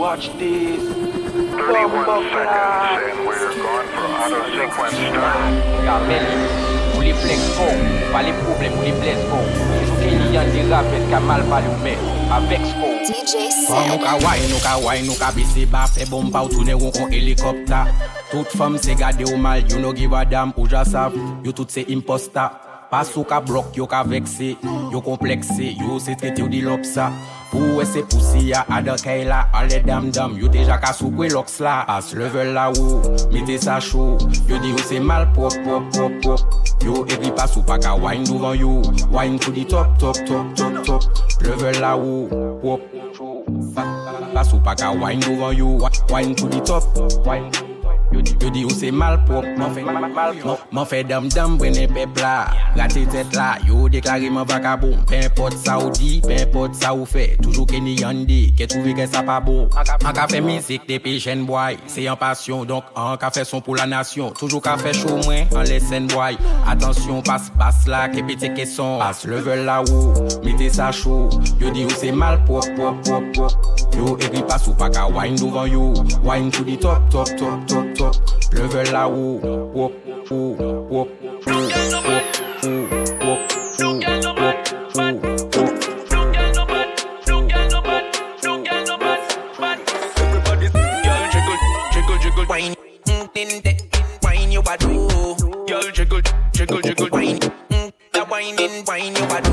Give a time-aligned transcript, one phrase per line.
[0.00, 0.80] Watch this.
[0.80, 1.60] 31
[2.32, 5.52] seconds and we're going for auto sequence start.
[6.96, 7.74] Ou li flex pou,
[8.08, 9.44] pa li problem ou li bles pou
[9.84, 11.92] Jou ke li yan di rapet ka mal pali ou me,
[12.32, 12.72] aveks
[13.10, 16.08] DJ Sam Fwa bon, nou ka wine, nou ka wine, nou ka bise ba Fe
[16.08, 17.82] bomba ou toune ou kon helikopta
[18.30, 21.12] Tout fam se gade ou mal, you no give a dam Ou ja sav,
[21.44, 22.48] you tout se imposta
[22.88, 27.10] Pas ou ka blok, yo ka vekse Yo komplekse, yo se trete ou di lopsa.
[27.50, 31.80] Pou wè se pousi ya adakay la Ale dam-dam, yo deja ka soukwe loks la
[31.90, 33.00] As level la ou,
[33.32, 34.18] mete sa chou.
[34.46, 36.60] Yo di ou se mal pop pop pop pop.
[36.86, 38.78] Yo epi pas ou pa ka wine douvan yo
[39.10, 41.02] Wine to di top top top top top.
[41.42, 42.28] Level la ou,
[42.62, 42.80] pop.
[44.34, 45.74] Pas ou pa ka wine duvan yo
[46.10, 46.86] Wine to di top,
[47.26, 47.69] wine
[48.10, 49.44] Yo di ou se mal malprop,
[50.72, 52.50] man fe dam-dam brene pepla.
[52.74, 54.96] Rate tet la, yo deklare man vakabon.
[55.06, 57.36] Pe import sa ou di, pe import sa ou fe.
[57.42, 59.68] Toujou ke ni yande, ke touve ke sa pa bo.
[59.78, 61.78] An ka fe mizik te pe jen boy.
[61.90, 64.34] Se yon pasyon, donk an ka fe son pou la nasyon.
[64.40, 66.38] Toujou ka fe chou mwen, an lesen boy.
[66.70, 68.98] Atensyon, pas pas la, ke pete ke son.
[69.04, 71.28] Pas level la ou, mete sa chou
[71.60, 75.38] Yo di ou se malprop, pop, pop, pop Yo egri pas ou pa ka wine
[75.38, 75.92] dovan yo.
[76.24, 77.99] Wine to di top, top, top, top.
[78.00, 78.16] top.
[78.52, 80.58] Level la wop, wop, wop, wop,
[80.90, 81.60] wop, wop,
[83.22, 83.40] wop,
[92.48, 92.74] Wine,
[93.06, 93.76] mm, din, din,
[94.22, 94.86] wine your body,
[95.68, 96.20] girl jiggle,
[96.52, 99.50] jiggle, jiggle, wine, mm, that wine in, wine your body,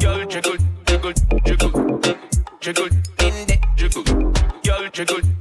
[0.00, 1.12] girl jiggle, jiggle,
[1.44, 2.00] jiggle,
[2.60, 2.88] jiggle,
[3.20, 4.32] in, jiggle,
[4.64, 5.37] girl jiggle.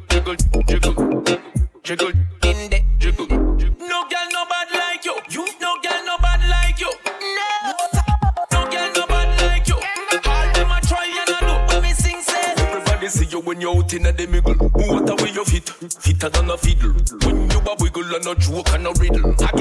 [18.27, 19.33] no joke and no riddle.
[19.39, 19.56] I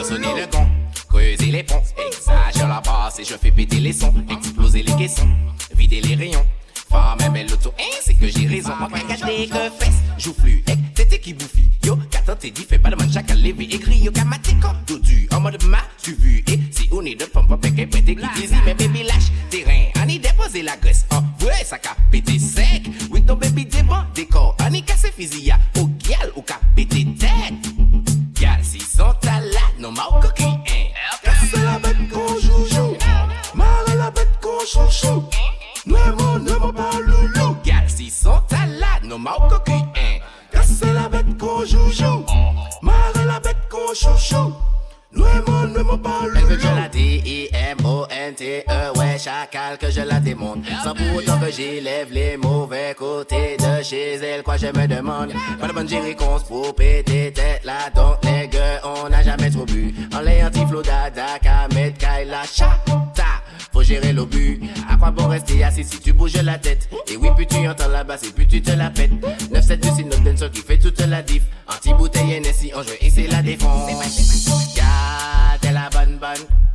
[0.00, 0.66] faire sonner le gong,
[1.08, 5.28] creuser les ponts, exagère la basse et je fais péter les sons, exploser les caissons,
[5.76, 6.44] vider les rayons.
[6.88, 8.72] Femme belle l'auto, hein, c'est que j'ai raison.
[8.76, 11.68] Moi, regardez que fesses, joue plus, eh, tété qui bouffi.
[11.84, 15.28] Yo, qu'attends, t'es dit, fais pas de man, chacun levé, écrit, yo, kamaté, comme dodu,
[15.32, 18.42] en mode ma, tu vu, et si on est de femme, pas pété, pété, qui
[18.42, 22.82] easy, mais baby lâche, terrain, y déposer la graisse, oh, ouais, ça ka pété sec,
[23.10, 25.86] oui, ton baby débat, décor, on y casse physia, au
[49.78, 50.64] que je la démonte.
[50.84, 55.32] Sans pour autant que j'élève les mauvais côtés de chez elle, quoi, je me demande.
[55.60, 59.64] Pas de bonne réponse pour péter tête là, donc les gars, on n'a jamais trop
[59.64, 59.94] bu.
[60.14, 63.24] En les anti-flow dada, kamet, kaila, chata.
[63.72, 64.60] Faut gérer l'obus.
[64.90, 66.88] À quoi bon rester assis si tu bouges la tête?
[67.06, 69.12] Et oui, puis tu entends la basse et puis tu te la pètes.
[69.52, 69.60] 9-7
[69.96, 71.42] c'est notre dancer qui fait toute la diff.
[71.68, 73.90] Anti-bouteille NSI en jeu et c'est la défense.
[74.76, 76.69] Garde, la bonne bonne.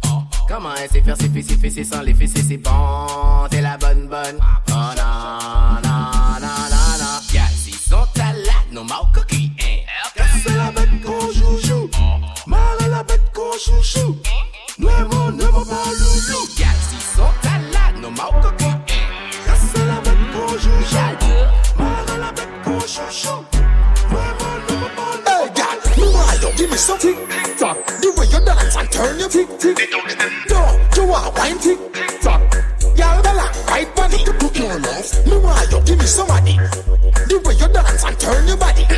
[0.48, 3.08] Comment elle sait faire ses fessées, fessées sans les fessées, c'est bon.
[3.50, 4.38] T'es la bonne bonne.
[4.70, 7.20] Oh non, non, non, non, non.
[7.34, 10.24] Gars, si sont à la, maux coquilles, hein.
[10.44, 11.90] C'est la bête qu'on joujou.
[12.46, 14.18] Marre la bête qu'on chouchou.
[14.78, 16.48] Nuemo, nuemo, pas loulou.
[16.58, 18.65] Gars, si sont à la, nos maux coquilles,
[26.56, 27.16] give me some tick
[27.58, 27.78] tock.
[28.02, 29.78] The way you dance and turn your tick tick.
[30.50, 30.62] No,
[30.96, 31.80] you are wine tick
[32.22, 32.42] tock.
[32.96, 34.24] Y'all bella, right bunny.
[34.40, 35.28] Put your love.
[35.28, 36.56] Me want you give me somebody.
[37.28, 38.86] The way you dance and turn your body.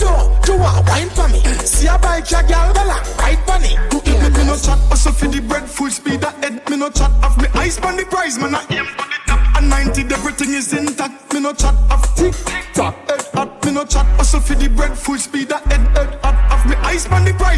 [0.00, 1.40] No, you are wine for me.
[1.66, 3.74] See a bike, ya girl bella, right bunny.
[4.04, 4.28] Yeah.
[4.30, 6.62] Me no chat, also for the bread, full speed ahead.
[6.70, 8.54] Me no chat, off me eyes, pan the prize, man.
[8.54, 11.32] I aim for the top and 90, everything is intact.
[11.34, 12.34] Me no chat, off tick
[12.72, 12.94] tock.
[13.34, 15.47] At me no chat, also for the bread, full speed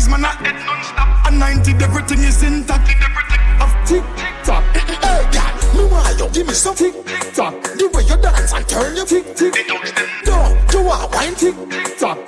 [0.00, 1.26] eyes, man, I head non-stop.
[1.26, 2.91] A 90, everything is intact.
[3.61, 7.62] Of tick-tock, hey, God, me want you, give me some tick-tock.
[7.62, 9.55] The way you dance and turn your tick-tick.
[10.26, 12.19] No, you are wine tick-tock.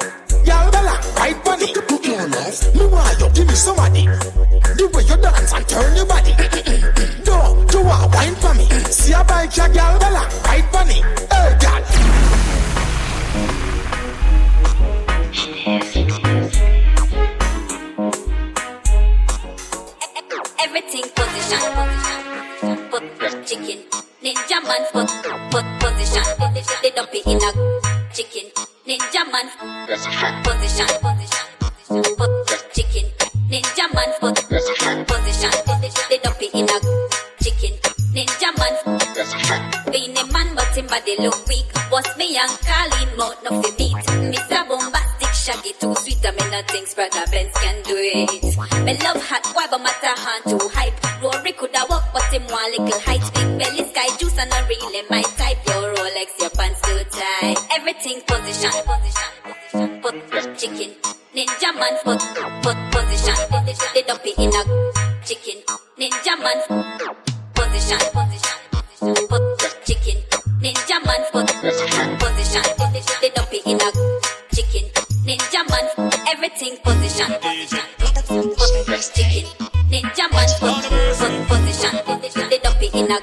[0.44, 1.72] Y'all bella, right bunny.
[1.72, 4.06] Me want you, give me somebody.
[4.76, 6.34] The way you dance and turn your body.
[7.24, 8.68] No, you are wine for me.
[8.90, 11.02] See a bike, ya girl, bella, right bunny.
[24.62, 25.10] ninja man foot,
[25.50, 26.22] foot position.
[26.82, 27.52] They don't be in a
[28.12, 28.50] chicken.
[28.86, 29.48] Ninja man
[30.44, 30.86] position.
[32.16, 33.10] Foot chicken.
[33.50, 34.36] Ninja man foot
[35.06, 35.52] position.
[36.08, 36.80] They don't be in a
[37.42, 37.78] chicken.
[38.14, 41.66] Ninja man Being a man but him body look weak.
[41.90, 43.96] What's me and Carlin mouth no fi beat.
[44.32, 44.68] Mr.
[44.68, 46.24] Bombastic shaggy too sweet.
[46.24, 47.51] I mean nothing's brother Ben
[80.48, 80.86] punch
[81.16, 82.50] for position.
[82.50, 83.18] They dump it in a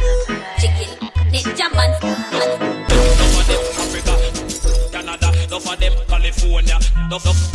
[0.59, 0.89] chicken.
[1.31, 1.91] Ninja man.
[2.01, 4.13] Enough of them Africa,
[4.67, 5.27] uh, Canada.
[5.43, 6.79] Enough of them California.
[7.05, 7.48] Enough of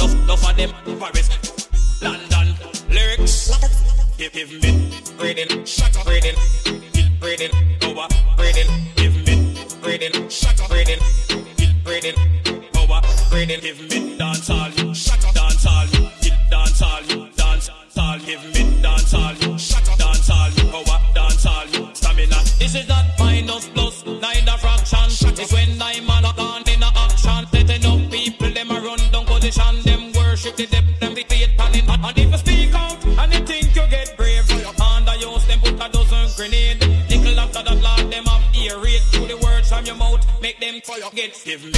[40.60, 41.30] make them.
[41.44, 41.72] Give me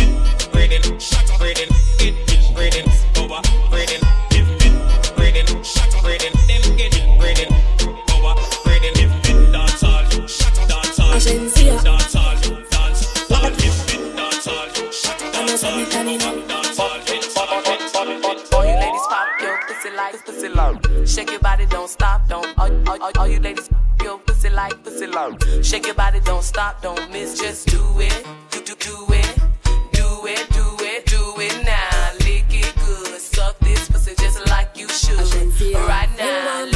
[0.53, 1.69] breathing, shut up, breathing,
[1.99, 2.15] get
[2.55, 2.89] breathing,
[3.19, 3.41] over,
[3.71, 4.01] breathing,
[4.31, 4.71] give me
[5.17, 7.53] breathing, shut up, breathing, them get breathing,
[8.15, 8.35] over,
[8.65, 12.37] breathing, give me dancehall, shut up, dancehall, dance all, dancehall,
[12.71, 13.07] dance
[15.65, 16.66] all, dancehall, dance.
[20.27, 20.81] pussy long.
[21.07, 22.47] Shake your body, don't stop, don't.
[22.59, 23.71] All, all, all, you ladies,
[24.03, 25.39] your pussy like pussy long.
[25.63, 27.39] Shake your body, don't stop, don't miss.
[27.39, 29.39] Just do it, do do do it,
[29.93, 32.13] do it, do it, do it now.
[32.27, 35.17] Lick it good, suck this pussy just like you should.
[35.75, 36.76] Right now.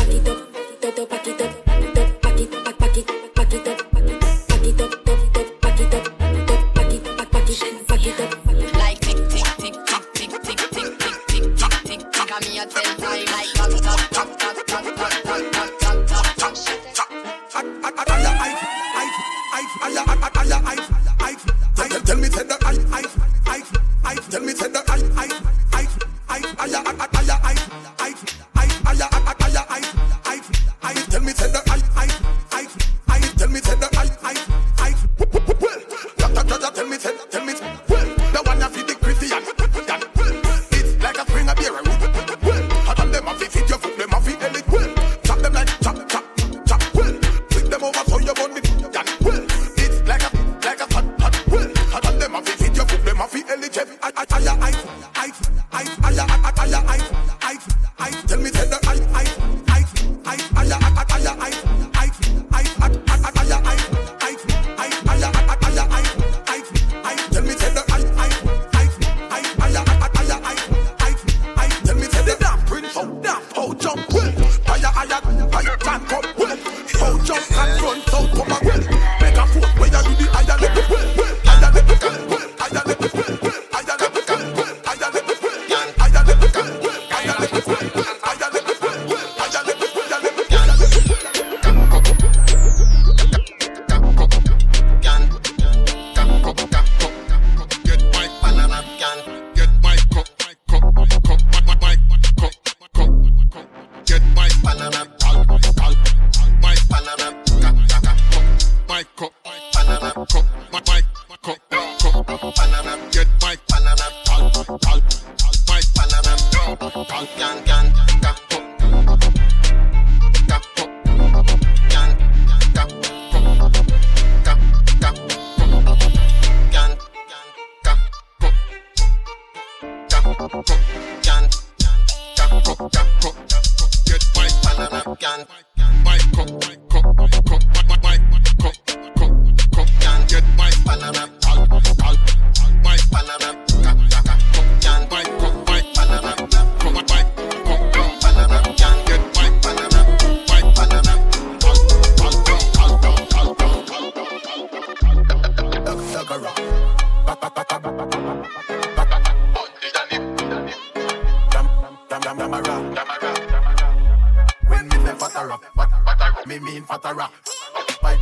[116.92, 117.69] Drunk and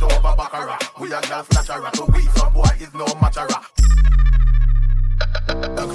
[0.01, 1.95] Over bakara, we a girl snatchera.
[1.95, 3.63] So we some boy is no matchera.
[5.75, 5.89] Dag,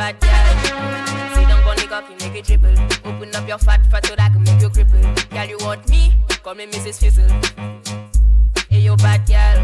[0.00, 1.34] bad girl.
[1.34, 2.72] Sit down on the cocky, make it triple.
[3.04, 5.04] Open up your fat fat so that I can make you cripple.
[5.28, 6.14] Girl, you want me?
[6.42, 6.98] Call me Mrs.
[7.00, 7.28] Fizzle.
[8.70, 9.58] Hey, yo, bad girl.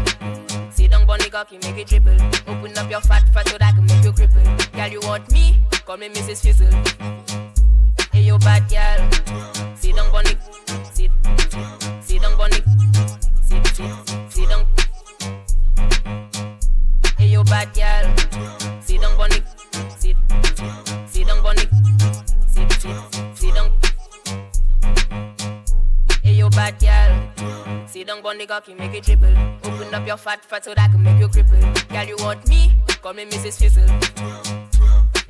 [0.69, 2.17] Sit down on the cocky, make it triple.
[2.47, 4.45] Open up your fat fat so that I can make you cripple.
[4.73, 5.59] Girl, you want me?
[5.85, 6.43] Call me Mrs.
[6.43, 6.69] Fizzle.
[8.11, 9.75] Hey, yo, bad girl.
[9.75, 10.86] Sit down on the.
[28.27, 29.29] On the cocky, make it triple.
[29.63, 31.61] Open up your fat fat so that I can make you cripple.
[31.89, 32.71] Girl, you want me?
[33.01, 33.57] Call me Mrs.
[33.57, 33.87] Fizzle.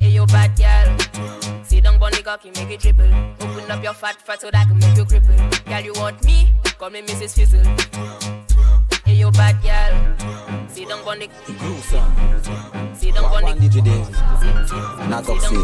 [0.00, 1.62] Hey, yo, bad girl.
[1.62, 3.06] Sit down on the cocky, make it triple.
[3.40, 5.64] Open up your fat fat so that I can make you cripple.
[5.66, 6.52] Girl, you want me?
[6.76, 7.36] Call me Mrs.
[7.36, 7.62] Fizzle.
[9.04, 10.68] Hey, yo, bad girl.
[10.68, 11.28] Sit down on the.
[11.58, 12.94] Gruesome.
[12.94, 13.68] Sit down on the.
[13.68, 14.06] DJ Dave.
[14.06, 15.58] Sit, Not toxic.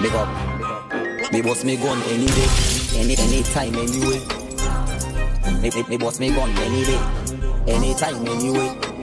[0.00, 1.32] Big up.
[1.32, 2.48] Me boss me gun any day,
[2.96, 4.43] any anytime anyway.
[5.64, 7.00] Me, me, me bust me gun any day,
[7.66, 8.94] anytime, anyway.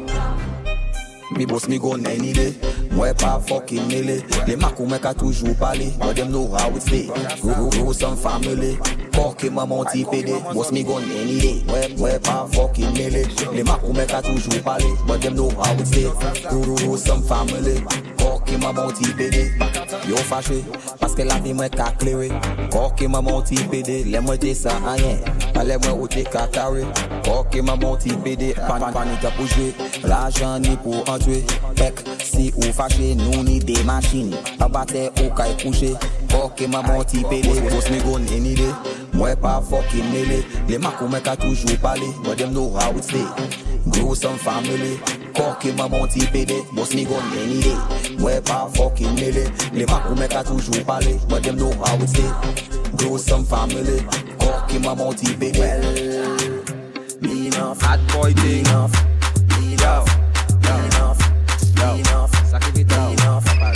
[1.31, 2.53] Mi bos mi gon any day.
[2.91, 4.21] Mwen pa fokin mele.
[4.47, 5.87] Le makou mwen ka toujou pale.
[5.97, 7.07] Mwen dem nou how it's day
[7.41, 8.77] Grow some family.
[9.15, 10.37] Korke mwen monti pede.
[10.53, 11.63] Bos mi gon any day.
[11.97, 13.25] Mwen pa fokin mele.
[13.55, 14.91] Le makou mwen ka toujou pale.
[15.07, 16.11] Mwen dem nou how it's day
[16.49, 17.79] Grow some family.
[18.51, 19.53] Koke mwen moun ti pede
[20.09, 20.57] Yo fache,
[20.99, 22.27] paske la vi mwen ka klere
[22.73, 25.21] Koke mwen moun ti pede Le mwen te sa anyen
[25.55, 26.83] Ale mwen ote ka kare
[27.23, 29.69] Koke mwen moun ti pede Pan panika pou jwe.
[30.03, 31.39] L'ajan ni pou antwe
[31.79, 34.35] Pek, si ou fache Nou ni de machine.
[34.59, 35.95] Abate ou kay e kouche.
[36.35, 38.67] Koke mwen moun ti pede Bos mi gon enide
[39.15, 42.11] Mwen pa fokin mele Le makou mwen ka toujou pale.
[42.25, 43.27] But them know how it stay
[43.95, 47.77] Grow some family Kok e maman ti pede, mos ni gon any day
[48.19, 52.09] Mwen pa fokin mele, le makou men ka toujou pale But dem know how it
[52.09, 52.31] stay,
[52.97, 54.01] grow some family.
[54.39, 55.81] Kok e maman ti pede Well,
[57.21, 58.93] me enough, fat boy thing enough.
[59.49, 60.07] Me enough,
[60.63, 61.19] me enough,
[61.77, 62.31] me enough.
[62.51, 63.71] Sakivita enough, papa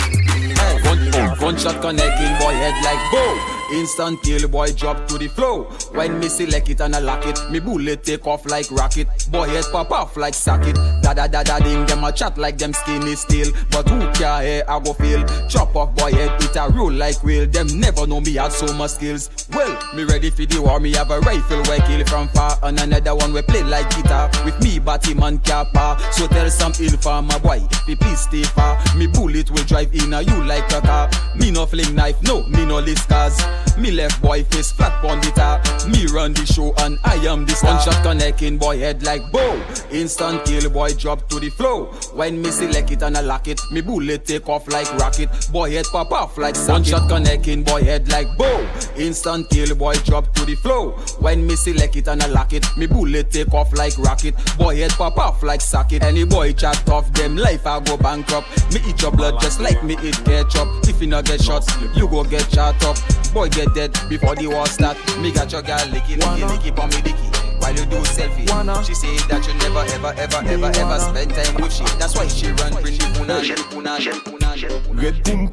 [0.82, 3.55] Gun, enough, gunshot connecting boy head like boom.
[3.72, 5.64] Instant kill boy drop to the flow.
[5.92, 9.08] When me select it and I lock it, me bullet take off like rocket.
[9.30, 10.76] Boy head pop off like socket.
[11.02, 13.52] Da da da da ding them a chat like them skinny steel.
[13.70, 15.24] But who care here I go feel?
[15.48, 17.46] Chop off boy head it a roll like wheel.
[17.46, 19.30] Them never know me had so much skills.
[19.50, 20.78] Well, me ready for the war.
[20.78, 24.30] Me have a rifle where kill from far and another one we play like guitar.
[24.44, 25.98] With me Batman kappa.
[26.12, 28.78] So tell some ill farmer boy, be please stay far.
[28.96, 31.10] Me bullet will drive in a you like a car.
[31.34, 33.36] Me no fling knife, no, me no list cars.
[33.78, 35.60] Me left boy face flat on the top.
[35.88, 37.80] Me run the show and I am the star.
[37.80, 39.62] shot connecting boy head like bow.
[39.90, 41.86] Instant kill boy drop to the flow.
[42.14, 45.28] When me select it and I lock it, me bullet take off like rocket.
[45.52, 46.92] Boy head pop off like socket.
[46.92, 48.66] Gunshot connecting boy head like bow.
[48.96, 50.92] Instant kill boy drop to the flow.
[51.20, 54.34] When me select it and I lock it, me bullet take off like rocket.
[54.56, 56.02] Boy head pop off like socket.
[56.02, 58.48] Any boy chat off them life I go bankrupt.
[58.72, 60.68] Me eat your blood just like me eat ketchup.
[60.88, 62.96] If you not get shots, you go get shot up.
[63.34, 64.96] Boy get dead before the war start.
[65.18, 67.26] Me got your girl licky licky licky for me dicky.
[67.58, 68.48] while you do selfie.
[68.50, 68.84] Wanna.
[68.84, 71.84] She say that you never ever ever ever ever spend time with she.
[71.98, 75.45] That's why she run bring the puna, the puna, the puna, the puna.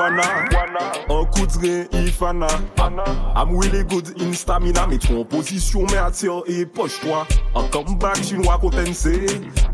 [0.00, 0.22] wana.
[1.08, 2.48] An koudre ifana.
[3.36, 8.16] Am really good in stamina Me tron posisyon me atir e poch twa An comeback
[8.22, 9.12] chinois kotense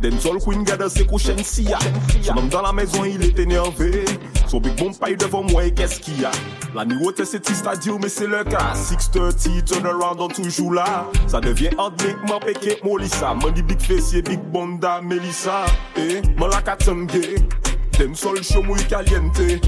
[0.02, 1.78] Den sol queen gade se kouchen siya
[2.22, 4.04] Son am dan la mezon il et enerve
[4.46, 6.30] Son big bon pay devan mwen kes ki ya
[6.74, 10.76] La niwote se ti stadio me se le ka 6.30 turn around an toujou eh,
[10.76, 15.64] la Sa devyen hardlink man peke molisa Man di big fesye big bonda melisa
[15.96, 17.65] E eh, man la katemge
[17.98, 19.60] Dem sol choumou yi kalyente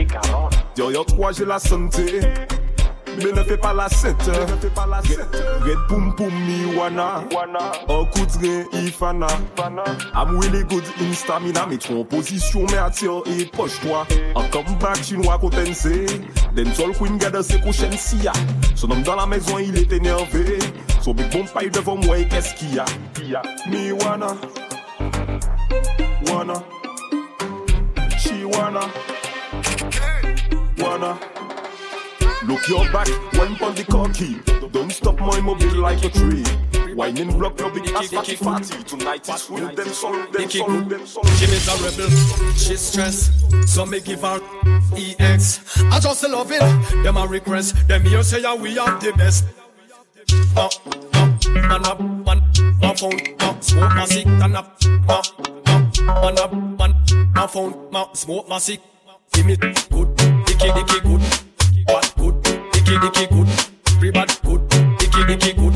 [0.77, 2.05] Diyo yo 3 jè la sante
[3.19, 4.29] Mè ne fè pa la sète
[5.65, 7.25] Red poum poum mi wana
[7.89, 9.27] Okoudre yi fana
[10.15, 11.65] Am really good in stamina.
[11.67, 14.05] Mè tron posisyon mè atir e poch toa
[14.37, 16.05] An comeback chinois kotense
[16.55, 18.37] Dem sol queen gade se kouchen siya
[18.77, 20.59] Son om dan la mezon il et enerve
[21.01, 22.85] Son big bon paye devon mwen kes kiya
[23.73, 24.37] Mi wana
[26.29, 26.61] Wana
[28.51, 28.93] wanna,
[30.79, 31.19] wanna.
[32.47, 34.41] Look your back, when on the cocky.
[34.71, 36.45] Don't stop my mobile like a tree.
[36.95, 38.83] Whining block your big ass fatty fatty.
[38.85, 41.25] Tonight is with them song, them song, them song.
[41.37, 42.11] She miserable,
[42.57, 44.41] she's stressed, so me give her
[44.97, 45.81] EX.
[45.93, 46.61] I just love it,
[47.05, 49.45] them a request, them here say yeah, we are the best.
[50.57, 50.69] Uh,
[51.15, 52.43] uh, man up, man,
[52.81, 55.23] my phone, uh, smoke my sick, and up, uh,
[56.09, 56.95] man up, man,
[57.35, 58.81] my phone, my smoke my sick.
[59.33, 61.23] Give me good, dicky dicky good,
[61.87, 63.49] bad good, dicky dicky good,
[63.99, 65.75] free bad good, dicky dicky good,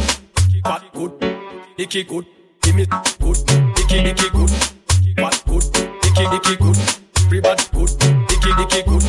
[0.64, 1.12] bad good,
[1.76, 2.26] dicky good.
[2.62, 3.38] Give me good,
[3.76, 4.52] dicky dicky good,
[5.16, 5.64] bad good,
[6.02, 6.76] dicky dicky good,
[7.28, 7.90] free bad good,
[8.28, 9.04] dicky dicky good,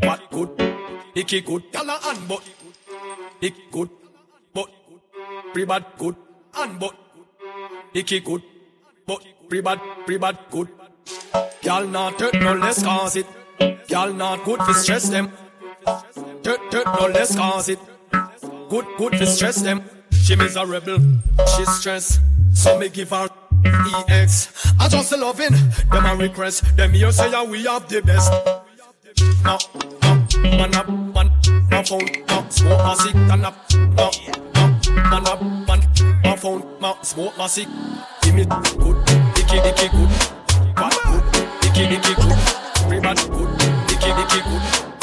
[0.00, 0.50] bad good,
[1.14, 1.62] dicky good.
[1.72, 2.42] Gala and but,
[3.40, 3.90] dick good,
[4.54, 4.68] but
[5.52, 6.16] free bad good.
[6.56, 6.94] And but,
[7.92, 8.42] dicky good,
[9.54, 10.68] free bad, free bad good.
[11.62, 13.26] Y'all not hurt no less cause it.
[13.88, 15.30] Y'all not good for stress them.
[15.86, 17.78] Hurt, hurt no less cause it.
[18.68, 19.84] Good, good for stress them.
[20.10, 20.98] She miserable,
[21.56, 22.20] she stressed.
[22.52, 23.28] So me give her
[24.08, 24.74] EX.
[24.80, 25.52] I just loving
[25.92, 26.76] them a request.
[26.76, 28.32] Them here say yeah, we have the best.
[29.44, 29.58] No,
[30.02, 31.30] no, man up, man,
[31.70, 34.10] my phone, no, smoke my sick, and up, no,
[34.54, 37.68] no, man up, man, my phone, no, smoke my sick.
[38.22, 38.44] Give me
[38.78, 39.23] good,
[39.54, 40.10] dicky dicky good,
[40.74, 41.22] bad good,
[41.60, 44.93] dicky dicky good, bad good, dicky dicky good,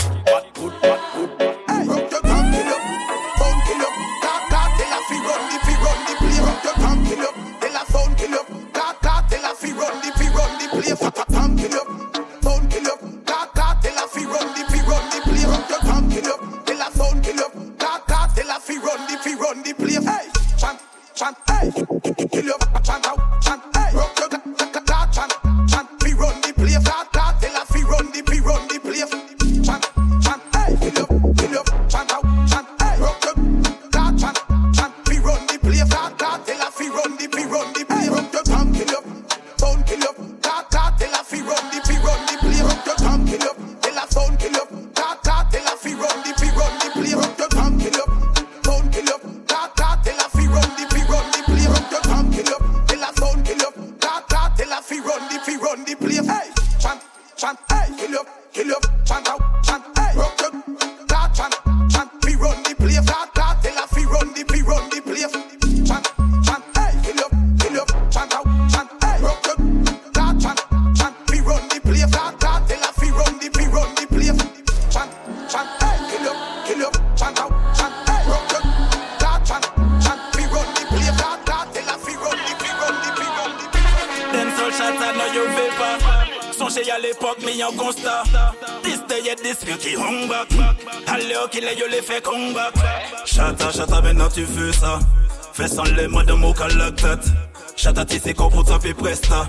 [97.01, 97.31] tête
[97.75, 99.47] Chata ti pour t'en fait presta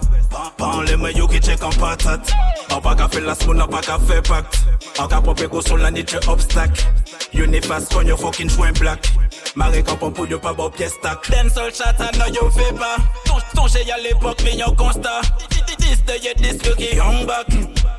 [0.56, 2.32] Pan les maillots qui check en patate.
[2.70, 4.64] En pas qu'à faire la smoke, en pas qu'à faire pacte.
[4.98, 6.82] En qu'à popper go sur la niche obstacle.
[7.34, 9.12] You ne fast con yo fucking joint black.
[9.54, 12.96] Maré quand pour yo pas bon pièce stack Den sol chata no yo fait pas.
[13.54, 15.20] Sonje à l'époque mais yon constat
[15.78, 17.46] This day yet this week qui hung back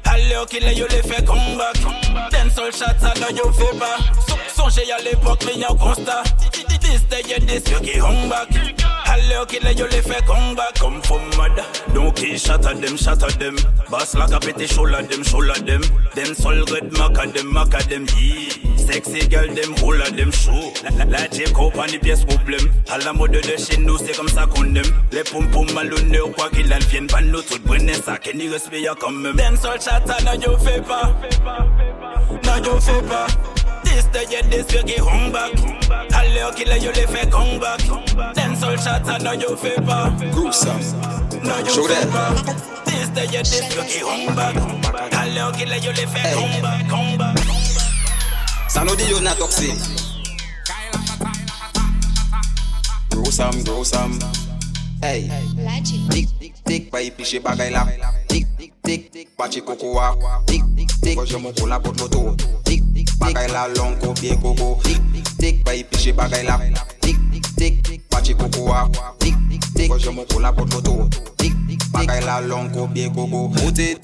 [0.05, 1.77] Allez au qu'il yo les fait comeback.
[2.31, 3.51] Den sol chata no yo
[4.97, 6.23] à l'époque mais yon constat
[6.81, 8.82] This day yet this week qui hung back Allez,
[9.47, 11.63] qui les yo les fait combat comme for mad.
[11.93, 13.55] Donc qui shatter them, shatter them.
[13.89, 15.81] Bass like a pété shoulder them, shoulder them.
[16.15, 18.05] Them sol red maca them, maca them.
[18.17, 18.77] Yeah.
[18.77, 20.73] Sexy girl them, roule them show.
[20.83, 22.69] La, la, la Jacob pas ni pièce problème.
[22.89, 24.93] À la mode de chez nous, c'est comme ça qu'on aime.
[25.11, 28.49] Les pom pom malhonnés, quoi qu'il en vienne, pas nous tout brûler ça, qu'il n'y
[28.49, 29.35] respire quand même.
[29.35, 31.13] Them sol shatter, non yo fais pas.
[32.45, 33.62] Non yo.
[33.83, 35.51] Artiste yet this you get home back.
[36.13, 37.81] Allez au killer you les fait comeback
[38.33, 39.81] Then soul shots I know you feel
[40.31, 40.79] Gruesome.
[41.43, 42.07] No you Show that.
[42.11, 44.55] pas Artiste yet this you get home back.
[45.13, 47.37] Allez au killer you les fait comeback Comeback
[48.69, 49.73] Ça nous dit you're not toxic.
[53.11, 53.63] Gruesome,
[55.01, 55.29] Hey,
[56.09, 57.83] tic tic tic, pa ipiche bagay la
[58.27, 58.71] Tic tic
[59.11, 60.15] tic, pa chikoko wa
[60.47, 62.82] Tic tic tic, pa jemokola pot moto Tic
[63.23, 64.99] Bagay la long kopye koko Tik,
[65.39, 66.59] tik, bay piche bagay la
[66.99, 67.17] Tik,
[67.55, 69.35] tik, pache koko a Tik,
[69.75, 71.07] tik, kwa jom koko la pot koto
[71.37, 71.55] Tik,
[71.93, 73.95] bagay la long kopye koko Ote,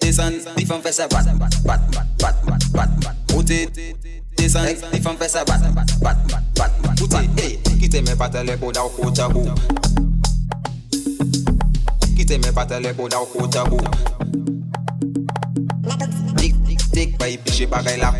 [0.00, 1.80] desan, difan fese bat Bat, bat,
[2.18, 3.70] bat, bat, bat, bat Ote,
[4.34, 7.22] desan, difan fese bat Bat, bat, bat, bat, bat Ote,
[7.78, 9.46] kite me patele koda ou kota bo
[12.16, 13.78] Kite me patele koda ou kota bo
[16.42, 16.54] Tik,
[16.90, 18.10] tik, bay piche bagay la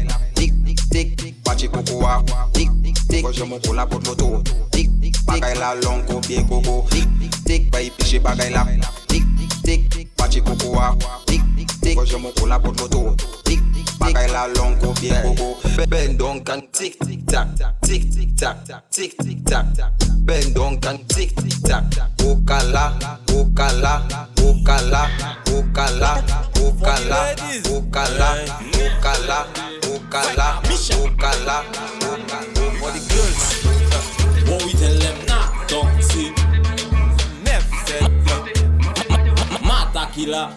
[0.90, 2.22] Tik, bache koko wa.
[2.52, 4.42] Tik, tik, tik, kwa jemo kola pot loto.
[4.70, 6.86] Tik, tik, bagay la long ko pie koko.
[6.90, 8.64] Tik, tik, tik, pa piche bagay la.
[9.06, 10.96] Tik, tik, tik, tik, bache koko wa.
[11.04, 11.20] Ah.
[11.26, 13.16] Tik, tik, tik, kwa jemo kola pot loto.
[13.44, 15.56] Tik, tik, bagay la long ko pie koko.
[15.88, 17.48] Bend down kan tik, tik, tak,
[17.82, 18.56] tik, tik, tak,
[18.90, 19.66] tik, tik, tak.
[20.24, 21.84] Bend down kan tik, tik, tak.
[22.24, 22.96] Okala,
[23.32, 24.02] okala,
[24.42, 25.02] okala,
[25.52, 26.12] okala,
[26.60, 27.20] okala,
[27.70, 28.30] okala,
[28.84, 29.77] okala,
[30.08, 30.60] okala,
[31.04, 31.62] okala.
[32.80, 33.42] For the girls,
[34.48, 36.32] what we tell them nah, don't see.
[37.44, 38.08] Never.
[39.62, 40.48] Mata killer.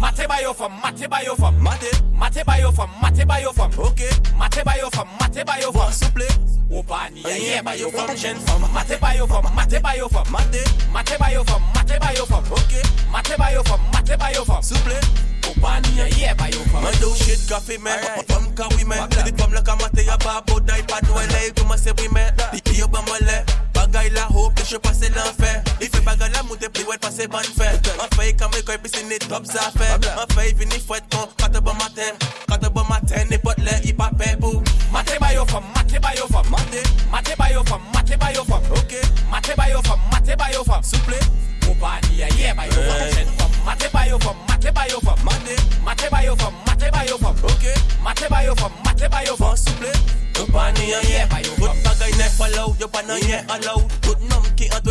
[0.00, 4.64] Mate bayo from, mate bayo from, mate, mate bayo from, mate bayo from, okay, mate
[4.64, 6.26] bayo from, mate bayo from, souple,
[6.72, 11.44] opani yeah bayo from, jeune from, mate bayo from, mate bayo from, mate, mate bayo
[11.44, 12.82] from, mate bayo from, okay,
[13.12, 17.42] mate bayo from, mate bayo from, souple, Kupani ya yeah by your Man do shit
[17.48, 20.82] coffee man From ka we man Did it come like a mate ya babo Dai
[20.86, 24.64] pa do ele Kuma se we man Di yo ba mole Bagay la hope Que
[24.64, 28.36] je passe l'enfer Il fait bagay la moute Pli wet passe bonne fête Ma feuille
[28.36, 31.74] comme école Puis c'est net top ça fait Ma feuille vini fouette Quand quatre bon
[31.74, 32.14] matin
[32.46, 36.14] Quatre bon matin Et botte le hip hop boo Mate by your fam Mate by
[36.16, 36.44] your fam.
[36.50, 38.62] Mate Mate by your fam Mate by your fam.
[38.72, 38.94] Ok
[39.30, 40.82] Mate by your fam Mate by your fam.
[40.82, 41.18] Souple.
[41.60, 46.36] Kupani ya yeah by your fam mate bayo from, mate bayo from, mate, mate bayo
[46.36, 51.26] from, mate bayo from, okay, mate bayo from, mate bayo from, souple, Opani ya yeah
[51.28, 53.84] bayo Put bagay ne follow Yo pa nan ye allow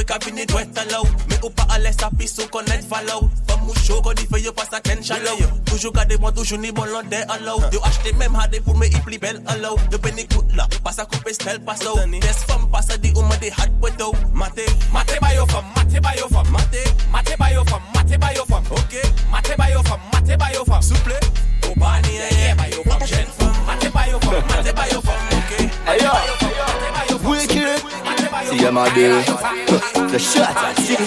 [0.10, 4.02] Kabinet wet alaw Me ou pa ale sa pis ou konet falaw Fam ou show
[4.02, 5.38] kon di feyo pa sa ken chalaw
[5.69, 9.22] Toujou gade mwen toujou ni bon lande alaw Yo achete mem hade pou me ipli
[9.22, 13.13] bel alaw Yo peni kout la, pa sa koupe stel pasaw Des fam pa di
[13.13, 16.82] ou mwen de hat pwetaw Mate, mate bayo fam, mate bayo fam Mate,
[17.13, 18.98] mate bayo fam, mate bayo fam Ok,
[19.30, 21.22] mate bayo fam, mate bayo fam Souple,
[21.69, 25.52] ou ba ni eye bayo fam Jen fam, mate bayo fam, mate bayo fam Ok,
[25.86, 28.09] mate bayo fam, mate bayo fam Wicked
[28.49, 29.21] See them a do
[30.09, 31.01] The shots are six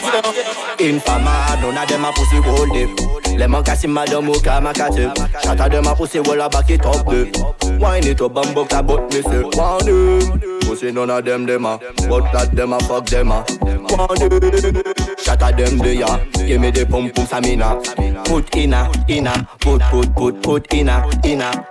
[0.79, 5.09] Infama, none of them a pussy hold it Les man kasi madam ou ka makate
[5.43, 7.31] Chata de ma pousse wala back it up de
[7.79, 11.47] Wine it up and buck that butt me say One him Pussy none of them
[11.47, 12.77] dem a But that dem ah.
[12.77, 13.45] a ah, fuck dem ah.
[13.49, 14.83] a One him
[15.17, 17.81] Chata dem de ya Give me the pump pump samina.
[18.25, 21.67] Put ina, ina, Put, put, put, put ina, inna.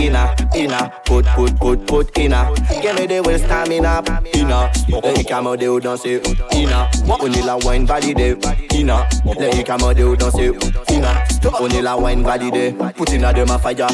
[0.00, 2.52] Ina, ina, Put, put, put, put ina.
[2.80, 4.02] Give me the will, stamina
[4.34, 4.70] ina.
[5.02, 6.88] Let it come out they would dance it Inna.
[7.20, 8.30] Only la wine body they
[8.74, 9.06] ina.
[9.24, 10.50] Let it come out they would dance just say
[10.86, 13.88] Tinga, only wine valide Put in a dem a fire.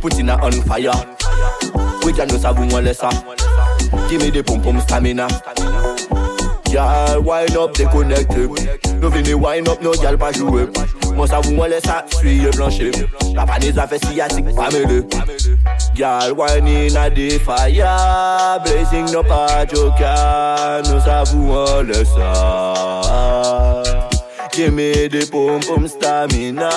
[0.00, 0.92] Put in a on fire.
[2.04, 3.10] We can do sabu one lesser.
[4.08, 5.28] Give me the pum pum stamina.
[6.70, 8.50] Y'all wind up, they connected
[9.00, 10.68] No vini wind up, no y'all pas jouer.
[11.16, 12.90] Mwen sa wou mwen lesa, suye blanche.
[13.34, 15.02] La panez a fe siyatik pa mele
[15.94, 24.15] Gyal wine in a di fire, Blazing no pa joka Nou sa wou mwen lesa
[24.56, 26.70] Give me the boom boom stamina.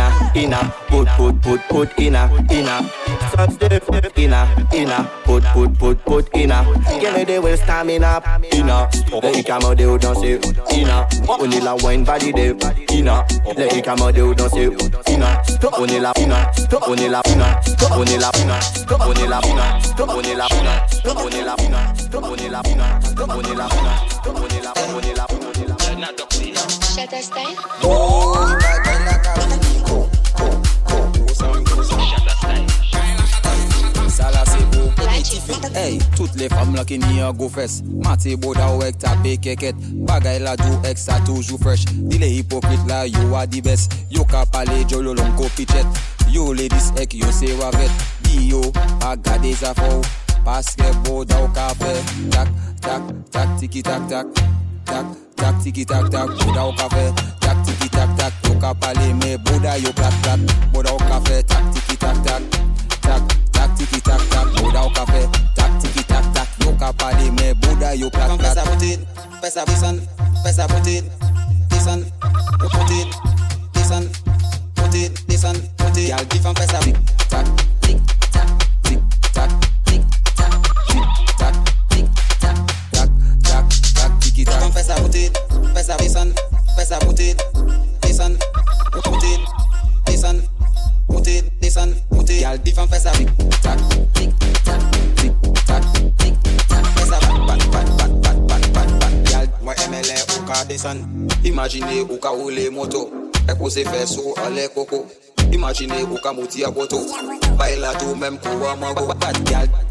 [0.00, 2.80] Inna, inna Put, put, put, put inna, inna
[3.48, 3.88] stiff.
[4.16, 6.64] Inna, inna, put, put, put, put, inna.
[7.00, 8.88] Give me the will stamina, inna.
[9.22, 10.40] Let it come out, they don't say,
[10.72, 11.08] inna.
[11.28, 12.56] Only la wine body there,
[12.90, 13.24] inna.
[13.56, 14.66] Let it come out, they don't say,
[15.12, 15.42] inna.
[15.78, 16.50] Only la, inna.
[16.86, 17.60] Only la, inna.
[17.92, 18.60] Only la, inna.
[19.00, 19.80] Only la, inna.
[19.98, 20.86] Only la, inna.
[21.04, 21.94] Only la, inna.
[22.16, 23.00] Only la, inna.
[23.28, 23.92] Only la, inna.
[24.26, 26.60] Only la, only la, only la.
[26.94, 27.54] Shatter style.
[27.82, 28.58] Oh,
[35.22, 38.98] beau Hey, toutes les femmes là qui n'y a go fess Mati boda ou ek
[38.98, 39.76] tape keket.
[40.06, 41.84] Bagay la do ek sa toujou fresh.
[41.84, 45.86] Di le hypocrite la yo a di best Yo ka pale jolo long ko pichet
[46.30, 47.90] Yo ladies ek yo se wavet.
[48.24, 48.62] Di yo
[49.06, 50.00] a gade za fou
[50.44, 51.92] Paske boda ou ka fe.
[52.30, 52.48] Tak,
[52.80, 54.26] tak, tak, tiki tak tak.
[54.84, 55.06] Tak,
[55.36, 56.32] tak, tiki tak tak.
[56.40, 57.12] Boda ou ka fe.
[57.40, 58.32] Tak, tiki tak tak.
[58.48, 60.40] Yo ka pale me boda yo plat plat.
[60.72, 61.42] Boda ou ka fe.
[61.44, 62.69] Tak, tiki tak tak
[63.10, 67.54] tac, tac tiki tac tac, Buddha au café, tac tiki tac tac, yo capali me
[67.54, 68.54] buda yo plac plac.
[68.54, 68.98] Pesa butin,
[69.42, 69.96] pesa bisan,
[70.44, 71.04] pesa butin,
[71.70, 72.00] bisan,
[72.60, 73.06] butin,
[73.74, 74.04] bisan,
[74.76, 76.06] butin, bisan, butin.
[76.10, 76.96] Y'all give 'em pesa tic
[77.28, 77.46] tac,
[77.82, 77.98] tic
[78.30, 78.48] tac,
[78.82, 79.00] tic
[79.34, 79.50] tac,
[79.86, 80.02] tic
[80.38, 80.52] tac,
[80.88, 81.54] tic tac,
[81.90, 82.06] tic
[82.40, 82.56] tac,
[82.94, 83.10] tac
[83.42, 84.72] tac tac tiki tac.
[84.74, 85.32] Pesa butin,
[85.74, 86.28] pesa bisan,
[86.76, 87.36] pesa butin,
[88.02, 88.38] bisan,
[89.04, 89.40] butin,
[90.06, 90.59] bisan
[91.20, 93.28] monter, descendre, monter, y'a le divan of it.
[93.36, 93.78] tic tac,
[94.14, 94.30] tic
[94.64, 94.80] tac,
[95.16, 95.32] tic
[95.66, 95.82] tac,
[96.18, 96.34] tic
[96.68, 97.58] tac, fait ça, bat,
[99.90, 101.04] MLA ou ka descendre,
[101.44, 102.02] imaginez
[102.70, 103.10] moto,
[103.48, 105.06] et poser fait sur les coco,
[105.52, 106.32] imaginez ou ka
[106.64, 106.70] à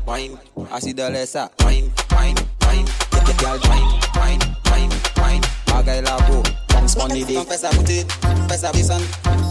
[0.08, 0.36] wine,
[0.74, 1.26] assis dans les
[1.63, 2.36] wine, wine,
[2.68, 4.39] wine, y'a wine, wine,
[4.74, 4.92] wine,
[5.24, 8.06] wine, Bagay là-bas, Spon ide Fes a boute,
[8.50, 9.02] fes a bisan,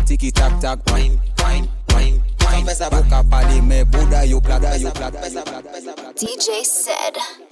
[0.06, 1.27] tick tick tick tick Wine.
[6.16, 7.47] DJ CeD.